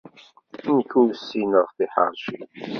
[0.75, 2.37] Nek ur ssineɣ i tiḥeṛci